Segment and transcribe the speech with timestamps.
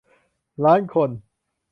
[0.63, 1.09] ล้านคน